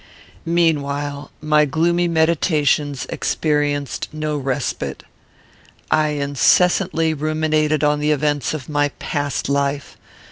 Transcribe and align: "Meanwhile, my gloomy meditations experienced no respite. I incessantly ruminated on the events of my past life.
"Meanwhile, 0.47 1.29
my 1.43 1.65
gloomy 1.65 2.07
meditations 2.07 3.05
experienced 3.09 4.07
no 4.11 4.35
respite. 4.35 5.03
I 5.91 6.07
incessantly 6.17 7.13
ruminated 7.13 7.83
on 7.83 7.99
the 7.99 8.09
events 8.09 8.55
of 8.55 8.67
my 8.67 8.89
past 8.97 9.47
life. 9.47 9.95